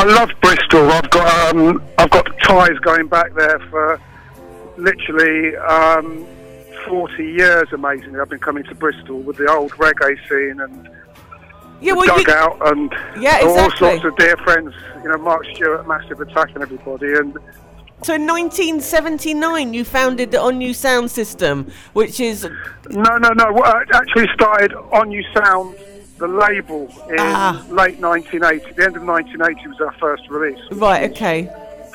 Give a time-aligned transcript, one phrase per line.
[0.00, 0.90] I love Bristol.
[0.90, 4.00] I've got um, I've got ties going back there for
[4.78, 6.26] literally um,
[6.88, 7.70] 40 years.
[7.74, 10.88] Amazingly, I've been coming to Bristol with the old reggae scene and
[11.82, 12.24] Yeah, well, you,
[12.62, 12.90] and
[13.22, 14.74] Yeah, all sorts of dear friends.
[15.02, 17.12] You know, Mark Stewart, Massive Attack, and everybody.
[17.12, 17.34] And
[18.02, 22.44] so in 1979 you founded the On-U Sound System, which is
[22.88, 23.52] no, no, no.
[23.52, 25.76] well, I actually started On-U Sound.
[26.20, 27.64] The label in Ah.
[27.70, 30.58] late 1980, the end of 1980 was our first release.
[30.72, 31.10] right.
[31.10, 31.48] Okay.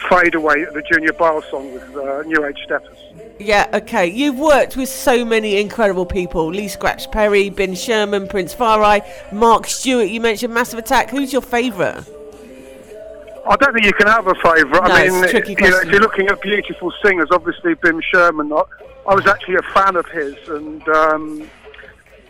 [0.10, 2.98] Fade Away, the Junior Byles song with uh, New Age Steppers.
[3.40, 4.08] Yeah, okay.
[4.08, 9.02] You've worked with so many incredible people Lee Scratch Perry, Bim Sherman, Prince Far I,
[9.32, 10.10] Mark Stewart.
[10.10, 11.12] You mentioned Massive Attack.
[11.12, 12.04] Who's your favourite?
[13.48, 14.88] I don't think you can have a favourite.
[14.88, 18.52] No, I mean, you know, if you're looking at beautiful singers, obviously Bim Sherman.
[18.52, 18.64] I,
[19.08, 21.50] I was actually a fan of his and um,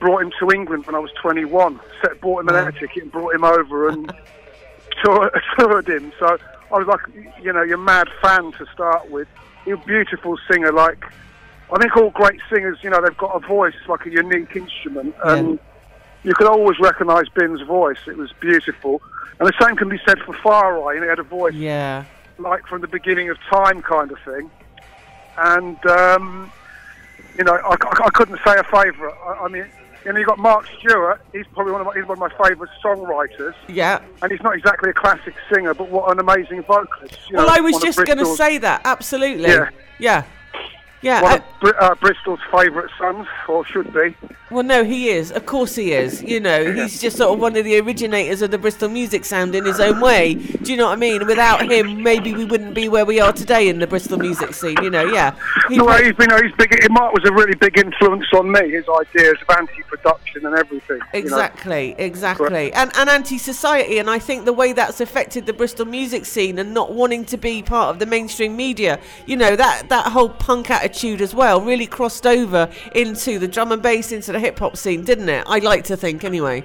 [0.05, 1.79] brought him to England when I was 21.
[1.99, 4.13] Set, bought him an air ticket and brought him over and
[5.03, 6.13] tour, toured him.
[6.19, 6.37] So
[6.71, 6.99] I was like,
[7.41, 9.27] you know, your mad fan to start with.
[9.65, 10.71] You're a beautiful singer.
[10.71, 11.03] Like,
[11.73, 15.15] I think all great singers, you know, they've got a voice like a unique instrument,
[15.23, 15.57] and
[16.23, 17.97] you could always recognise Bim's voice.
[18.05, 19.01] It was beautiful.
[19.39, 20.93] And the same can be said for Far I.
[20.93, 22.05] You know, he had a voice Yeah.
[22.37, 24.51] like from the beginning of time kind of thing.
[25.37, 26.51] And, um,
[27.39, 29.15] you know, I, I, I couldn't say a favourite.
[29.25, 29.65] I, I mean,
[30.05, 31.19] you know, you've got Mark Stewart.
[31.33, 33.55] He's probably one of my, he's one of my favourite songwriters.
[33.67, 34.01] Yeah.
[34.21, 37.17] And he's not exactly a classic singer, but what an amazing vocalist.
[37.31, 38.81] Well, know, I was just going to say that.
[38.85, 39.49] Absolutely.
[39.49, 39.69] Yeah.
[39.99, 40.25] Yeah.
[41.05, 41.21] Yeah.
[41.21, 44.15] One uh, of Br- uh, Bristol's favourite sons, or should be.
[44.49, 45.31] well, no, he is.
[45.31, 46.23] Of course, he is.
[46.23, 49.53] You know, he's just sort of one of the originators of the Bristol music sound
[49.53, 50.33] in his own way.
[50.33, 51.27] Do you know what I mean?
[51.27, 54.77] Without him, maybe we wouldn't be where we are today in the Bristol music scene.
[54.81, 55.35] You know, yeah.
[55.69, 56.75] He No, played- he's been, he's big.
[56.89, 58.71] Mark was a really big influence on me.
[58.71, 60.97] His ideas of anti-production and everything.
[61.13, 61.19] you know.
[61.19, 62.73] Exactly, exactly.
[62.73, 66.57] And and anti society and I think the way that's affected the Bristol music scene
[66.57, 70.29] and not wanting to be part of the mainstream media, you know, that that whole
[70.29, 74.57] punk attitude as well really crossed over into the drum and bass, into the hip
[74.57, 75.43] hop scene, didn't it?
[75.47, 76.63] I like to think anyway.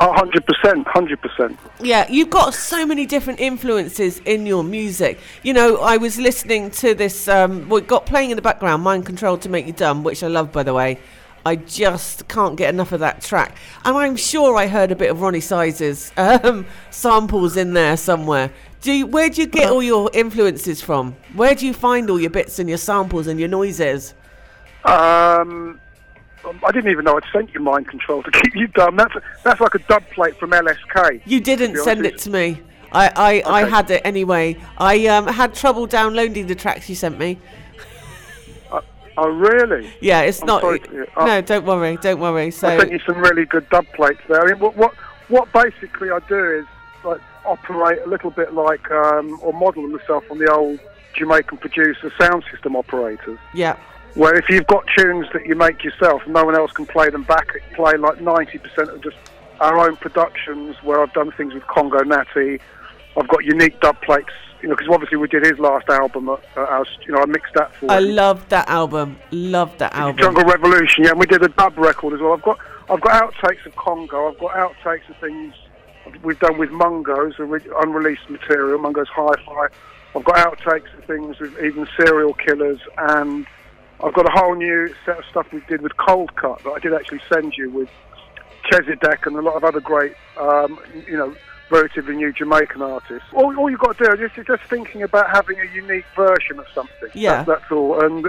[0.00, 1.58] A hundred percent, hundred percent.
[1.78, 5.18] Yeah, you've got so many different influences in your music.
[5.42, 9.04] You know, I was listening to this, um, what got playing in the background, Mind
[9.04, 10.98] Control to Make You Dumb, which I love, by the way.
[11.44, 13.56] I just can't get enough of that track.
[13.84, 18.52] And I'm sure I heard a bit of Roni Size's um, samples in there somewhere.
[18.82, 21.16] Do you, where do you get all your influences from?
[21.34, 24.14] Where do you find all your bits and your samples and your noises?
[24.84, 25.80] Um,
[26.44, 28.96] I didn't even know I'd sent you mind control to keep you dumb.
[28.96, 29.14] That's
[29.44, 31.22] that's like a dub plate from LSK.
[31.26, 32.62] You didn't send it to me.
[32.92, 34.56] I, I, I had it anyway.
[34.76, 37.38] I um, had trouble downloading the tracks you sent me.
[39.16, 39.90] Oh, really?
[40.00, 40.62] Yeah, it's I'm not.
[40.62, 40.80] sorry
[41.16, 41.26] oh.
[41.26, 42.50] no, don't worry, don't worry.
[42.50, 44.42] So I sent you some really good dub plates there.
[44.42, 44.94] I mean, what what,
[45.28, 46.66] what basically I do is
[47.04, 50.78] like operate a little bit like um, or model myself on the old
[51.14, 53.38] Jamaican producer sound system operators.
[53.52, 53.76] yeah,
[54.14, 57.24] Where if you've got tunes that you make yourself, no one else can play them
[57.24, 57.48] back.
[57.74, 59.16] Play like ninety percent of just
[59.60, 60.76] our own productions.
[60.82, 62.60] Where I've done things with Congo Natty,
[63.16, 64.30] I've got unique dub plates.
[64.62, 66.28] You know, because obviously we did his last album.
[66.28, 68.14] At, at our, you know, I mixed that for I him.
[68.14, 69.18] love that album.
[69.30, 70.18] Love that album.
[70.18, 72.34] Jungle Revolution, yeah, and we did a dub record as well.
[72.34, 72.58] I've got
[72.90, 74.28] I've got outtakes of Congo.
[74.28, 75.54] I've got outtakes of things
[76.22, 79.68] we've done with Mungo's unreleased material, Mungo's Hi-Fi.
[80.14, 83.46] I've got outtakes of things with even serial killers, and
[84.04, 86.92] I've got a whole new set of stuff we did with Coldcut that I did
[86.92, 87.88] actually send you with
[88.70, 91.34] Chezidek and a lot of other great, um, you know,
[91.70, 93.28] relatively new Jamaican artists.
[93.32, 96.58] All, all you've got to do is just, just thinking about having a unique version
[96.58, 97.08] of something.
[97.14, 97.44] Yeah.
[97.44, 98.00] That- that's all.
[98.04, 98.26] And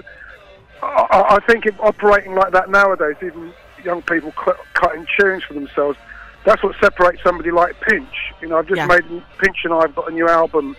[0.81, 3.53] I, I I think if operating like that nowadays, even
[3.83, 5.97] young people cut, cutting tunes for themselves,
[6.45, 8.13] that's what separates somebody like Pinch.
[8.41, 8.87] You know, I've just Yeah.
[8.87, 9.03] made
[9.39, 10.75] Pinch and I've got a new album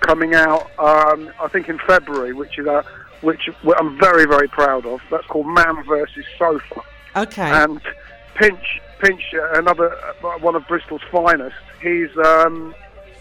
[0.00, 0.70] coming out.
[0.78, 2.84] Um, I think in February, which is a
[3.20, 3.48] which
[3.78, 5.00] I'm very very proud of.
[5.10, 6.82] That's called Man versus Sofa.
[7.16, 7.50] Okay.
[7.50, 7.80] And
[8.34, 9.22] Pinch, Pinch,
[9.54, 11.56] another uh, one of Bristol's finest.
[11.80, 12.74] He's um,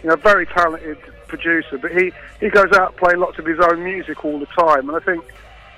[0.04, 3.60] you know a very talented producer, but he he goes out playing lots of his
[3.60, 5.24] own music all the time, and I think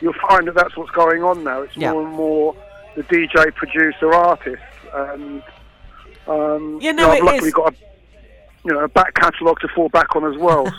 [0.02, 1.62] you'll find that that's what's going on now.
[1.62, 1.92] It's Yeah.
[1.92, 2.56] more and more
[2.96, 4.62] the DJ, producer, artist,
[4.94, 5.44] and
[6.28, 7.76] um, You know, I've luckily is- got a
[8.66, 10.72] you know a back catalogue to fall back on as well.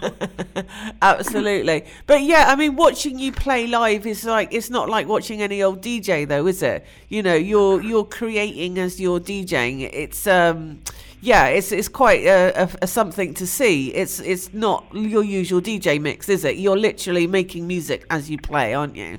[1.03, 1.85] Absolutely.
[2.07, 5.63] But yeah, I mean, watching you play live is like it's not like watching any
[5.63, 6.85] old DJ, though, is it?
[7.09, 9.89] You know, you're you're creating as you're DJing.
[9.93, 10.81] It's um,
[11.23, 13.95] yeah, it's it's quite a, a, a something to see.
[13.95, 16.57] It's it's not your usual DJ mix, is it?
[16.57, 19.19] You're literally making music as you play, aren't you?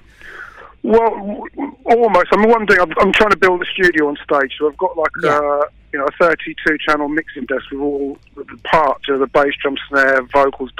[0.83, 1.43] Well,
[1.85, 2.27] almost.
[2.31, 4.77] I mean, one thing I'm, I'm trying to build a studio on stage, so I've
[4.77, 5.37] got like Yeah.
[5.37, 9.27] uh, you know a 32 channel mixing desk with all the parts, you know, the
[9.27, 10.71] bass, drum, snare, vocals,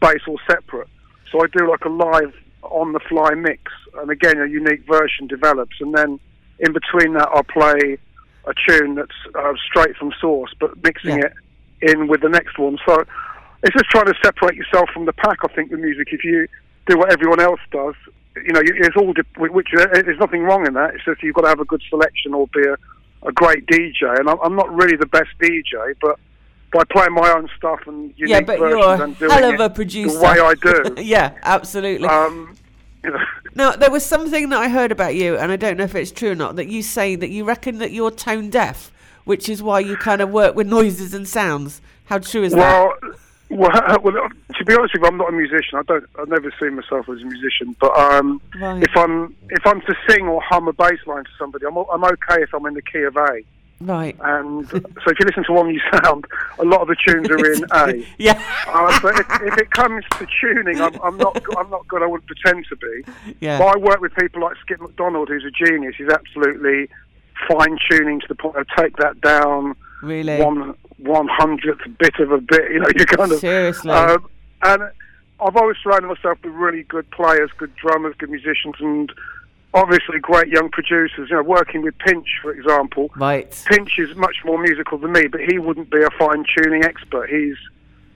[0.00, 0.88] bass all separate.
[1.32, 3.62] So I do like a live on the fly mix,
[3.98, 6.20] and again a unique version develops, and then
[6.58, 7.98] in between that I'll play
[8.44, 11.26] a tune that's uh, straight from source, but mixing Yeah.
[11.80, 12.78] it in with the next one.
[12.86, 13.04] So
[13.62, 15.38] it's just trying to separate yourself from the pack.
[15.44, 16.48] I think with music, if you
[16.86, 17.94] do what everyone else does,
[18.44, 20.94] you know, it's all de- which uh, there's nothing wrong in that.
[20.94, 22.76] It's just you've got to have a good selection or be a,
[23.26, 24.18] a great DJ.
[24.18, 26.18] And I'm, I'm not really the best DJ, but
[26.72, 29.44] by playing my own stuff and unique yeah, but versions you're a and doing hell
[29.44, 30.18] of it a producer.
[30.18, 32.08] the way I do, yeah, absolutely.
[32.08, 32.56] um,
[33.02, 33.18] you know,
[33.54, 36.12] Now, there was something that I heard about you, and I don't know if it's
[36.12, 38.92] true or not, that you say that you reckon that you're tone deaf,
[39.24, 41.80] which is why you kind of work with noises and sounds.
[42.04, 42.58] How true is that?
[42.58, 42.94] well.
[43.50, 43.70] Well,
[44.02, 44.28] well,
[44.58, 45.78] to be honest with you, I'm not a musician.
[45.78, 46.04] I don't.
[46.18, 47.74] I've never seen myself as a musician.
[47.80, 48.82] But um, Right.
[48.82, 52.04] if I'm if I'm to sing or hum a bass line to somebody, I'm I'm
[52.04, 53.40] okay if I'm in the key of A.
[53.80, 54.16] Right.
[54.20, 56.24] And so if you listen to On-U Sound,
[56.58, 57.64] a lot of the tunes are in
[58.02, 58.04] A.
[58.18, 58.42] Yeah.
[58.66, 61.40] Uh, but if, if it comes to tuning, I'm, I'm not.
[61.56, 62.02] I'm not good.
[62.02, 63.04] I wouldn't pretend to be.
[63.40, 63.58] Yeah.
[63.58, 65.94] But I work with people like Skip McDonald, who's a genius.
[65.96, 66.88] He's absolutely
[67.48, 70.38] fine tuning to the point of take that down Really?
[70.42, 72.72] one one hundredth bit of a bit.
[72.72, 73.92] You know, you kind of Seriously.
[73.92, 74.28] Um,
[74.62, 74.82] and
[75.40, 79.12] I've always surrounded myself with really good players, good drummers, good musicians, and
[79.74, 81.30] obviously great young producers.
[81.30, 83.10] You know, working with Pinch, for example.
[83.16, 83.50] right.
[83.66, 87.28] Pinch is much more musical than me, but he wouldn't be a fine tuning expert.
[87.30, 87.56] He's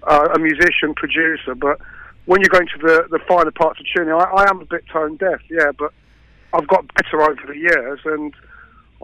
[0.04, 1.54] uh, a musician, producer.
[1.54, 1.78] But
[2.24, 4.84] when you're going to the, the finer parts of tuning, I, I am a bit
[4.92, 5.92] tone deaf, yeah, but
[6.52, 8.34] I've got better over the years, and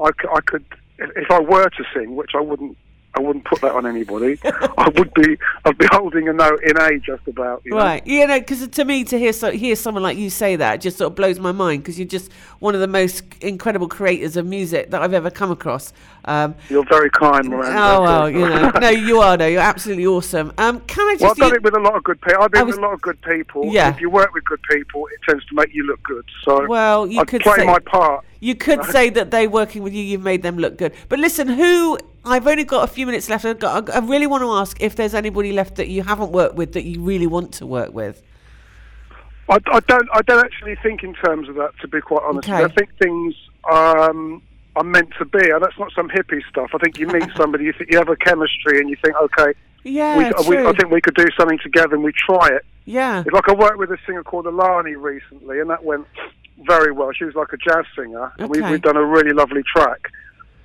[0.02, 0.64] I, c- I could,
[0.98, 2.76] if, if I were to sing, which I wouldn't.
[3.18, 4.38] I wouldn't put that on anybody.
[4.44, 7.62] I would be, I'd be holding a note in A just about.
[7.64, 7.78] You know?
[7.78, 10.76] Right, you know, because to me, to hear so, hear someone like you say that
[10.80, 12.30] just sort of blows my mind because you're just
[12.60, 15.92] one of the most incredible creators of music that I've ever come across.
[16.26, 17.80] Um, You're very kind, Miranda.
[17.80, 19.46] oh well, you know, no, you are though.
[19.46, 20.52] You're absolutely awesome.
[20.58, 21.22] Um, can I just?
[21.22, 22.42] Well, I've done it with a lot of good people.
[22.42, 23.64] I've been was- with a lot of good people.
[23.72, 23.90] Yeah.
[23.92, 26.24] If you work with good people, it tends to make you look good.
[26.44, 28.24] So Well, you I could play say- my part.
[28.40, 30.94] You could say that they working with you, you've made them look good.
[31.08, 31.98] But listen, who?
[32.24, 33.44] I've only got a few minutes left.
[33.58, 36.72] Got, I really want to ask if there's anybody left that you haven't worked with
[36.74, 38.22] that you really want to work with.
[39.48, 40.08] I, I don't.
[40.12, 41.72] I don't actually think in terms of that.
[41.80, 42.48] To be quite honest.
[42.48, 42.62] Okay.
[42.64, 43.34] I think things
[43.70, 44.42] um,
[44.76, 46.70] are meant to be, and that's not some hippie stuff.
[46.74, 49.52] I think you meet somebody, you think you have a chemistry, and you think, okay,
[49.84, 50.64] Yeah, we, we.
[50.64, 52.64] I think we could do something together, and we try it.
[52.84, 56.06] yeah, It's like I worked with a singer called Alani recently, and that went
[56.66, 57.10] very well.
[57.12, 58.70] She was like a jazz singer, and we, Okay.
[58.72, 60.10] we've done a really lovely track.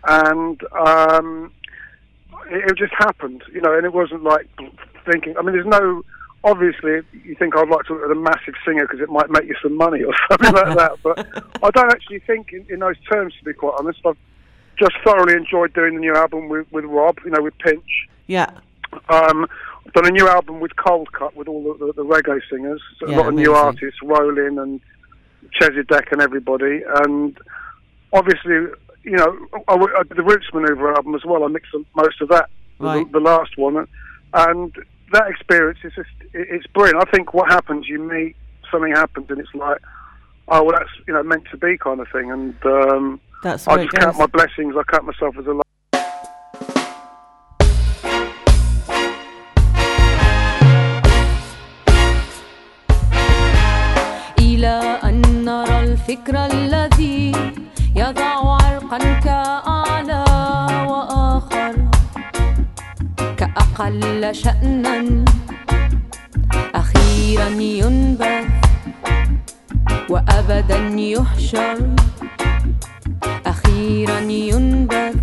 [0.08, 1.52] And um,
[2.50, 4.48] it, it just happened, you know, and it wasn't like
[5.10, 5.36] thinking.
[5.38, 6.04] I mean, there's no.
[6.46, 9.46] Obviously, you think I'd like to work with a massive singer because it might make
[9.46, 10.98] you some money or something like that.
[11.02, 11.26] But
[11.64, 14.00] I don't actually think in, in those terms, to be quite honest.
[14.06, 14.18] I've
[14.78, 18.08] just thoroughly enjoyed doing the new album with, with Rob, you know, with Pinch.
[18.28, 18.50] yeah.
[19.10, 19.48] Um,
[19.86, 23.08] I've done a new album with Coldcut with all the, the, the reggae singers, so
[23.10, 24.82] Yeah, a lot of new artists, Rolling and
[25.60, 26.82] Chezidek and everybody.
[27.04, 27.38] And
[28.12, 28.68] obviously,
[29.04, 31.44] you know, I, I the Roots Manuva album as well.
[31.44, 33.06] I mixed most of that, right.
[33.12, 33.88] the, the, last one,
[34.34, 34.76] and
[35.12, 37.06] that experience is just—it's brilliant.
[37.06, 38.36] I think what happens, you meet
[38.72, 39.82] something happens, and it's like,
[40.48, 42.32] oh, well, that's you know meant to be kind of thing.
[42.32, 44.76] And um, that's I just count my blessings.
[44.78, 45.64] I count myself as a
[54.38, 54.66] Il
[56.14, 57.32] الفكر الذي
[57.96, 60.26] يضع عرقا كأعلى
[60.90, 61.74] وآخر
[63.38, 65.26] كأقل شأنا
[66.76, 68.46] أخيرا ينبث
[70.10, 71.78] وأبدا يحشر
[73.46, 75.16] أخيرا ينبث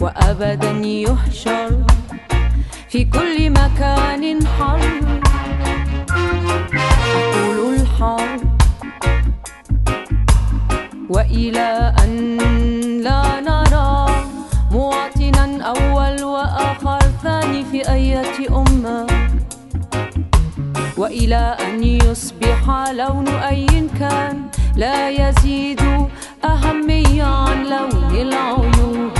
[0.00, 1.70] وأبدا يحشر
[2.88, 4.80] في كل مكان حر.
[7.14, 8.43] أقول الحرب
[11.14, 12.38] وإلى أن
[13.06, 14.26] لا نرى
[14.70, 19.06] مواطنا أول وآخر ثاني في أية أمة.
[20.96, 23.66] وإلى أن يصبح لون أي
[23.98, 24.42] كان
[24.76, 25.80] لا يزيد
[26.44, 29.10] أهمية عن لون العيون.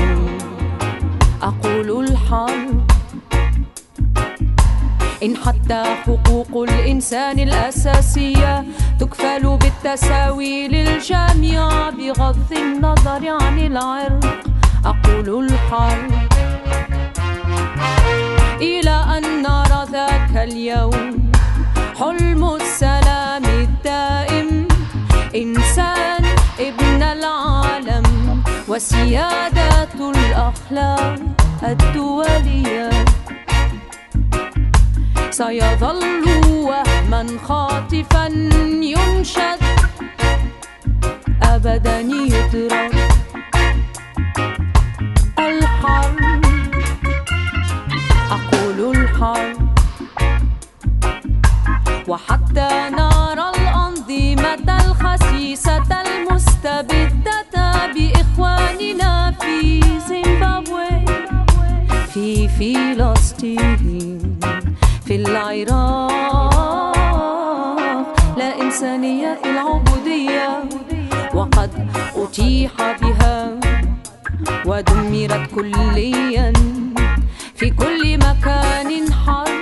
[1.42, 2.90] أقول الحرب
[5.22, 8.64] إن حتى حقوق الإنسان الأساسية
[9.00, 14.44] تكفل بالتساوي للجميع بغض النظر عن العرق.
[14.84, 16.12] أقول الحرب
[18.60, 21.32] إلى أن نرى ذاك اليوم
[22.00, 24.68] حلم السلام الدائم.
[25.34, 26.24] إنسان
[26.60, 31.18] ابن العالم وسيادة الأخلاق
[31.62, 32.90] الدولية.
[35.34, 36.02] سيظل
[36.46, 38.26] وهما خاطفا
[38.94, 39.60] ينشد.
[41.42, 42.94] أبدا يدرك
[45.38, 46.18] الحرب.
[48.30, 49.58] أقول الحرب.
[52.08, 57.54] وحتى نرى الأنظمة الخسيسة المستبدة
[57.94, 61.04] بإخواننا في زيمبابوي
[62.14, 64.23] في فلسطين.
[65.26, 66.94] العراق
[68.36, 70.64] لا إنسانية العبودية
[71.34, 71.70] وقد
[72.16, 73.60] أتيح بها
[74.66, 76.52] ودمرت كليا
[77.56, 79.53] في كل مكان حرب.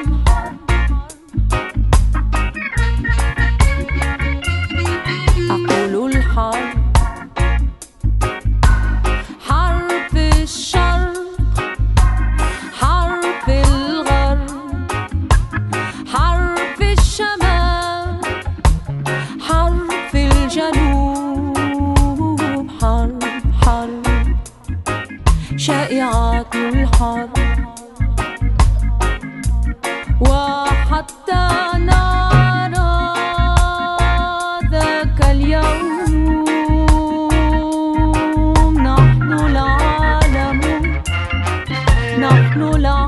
[42.23, 43.02] not no love.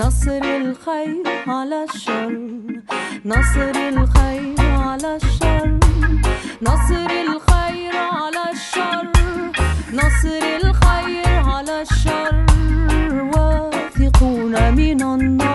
[0.00, 2.32] نصر الخير على الشر.
[3.24, 5.78] نصر الخير على الشر.
[6.62, 9.06] نصر الخير على الشر.
[9.92, 12.46] نصر الخير على الشر.
[13.34, 15.49] واثقون من النصر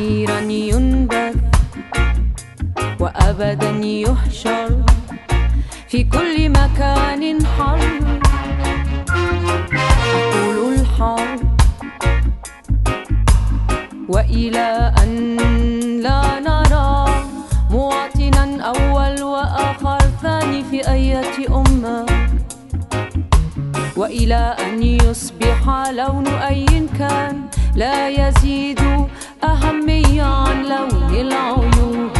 [0.00, 1.36] أخيرا ينبذ
[3.00, 4.70] وأبدا يحشر
[5.88, 8.04] في كل مكان حرب
[9.76, 11.40] أقول الحرب
[14.08, 15.36] وإلى أن
[16.02, 17.24] لا نرى
[17.70, 22.06] مواطنا أول وآخر ثاني في أية أمة.
[23.96, 26.66] وإلى أن يصبح لون أي
[26.98, 27.42] كان
[27.76, 28.80] لا يزيد
[29.64, 32.10] عن لون العيون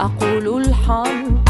[0.00, 1.48] أقول الحرب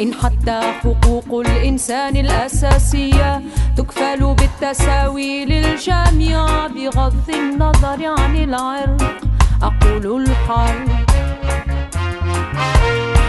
[0.00, 3.42] إن حتى حقوق الإنسان الأساسية
[3.76, 9.20] تكفل بالتساوي للجميع بغض النظر عن العرق.
[9.62, 10.88] أقول الحرب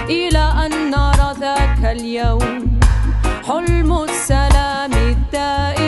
[0.10, 2.80] إلى أن نرى ذاك اليوم
[3.48, 5.79] حلم السلام الدائم.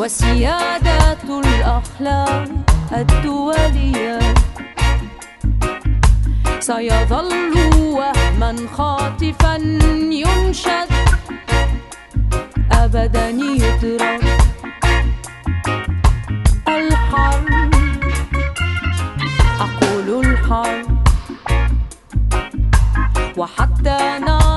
[0.00, 2.48] وسيادة الأخلاق
[2.92, 4.18] الدولية.
[6.60, 7.32] سيظل
[7.80, 9.56] وهما خاطفا
[10.24, 10.90] ينشد
[12.72, 14.20] أبدا يضرب
[16.68, 17.70] الحرب.
[19.60, 20.86] أقول الحرب
[23.36, 24.49] وحتى نار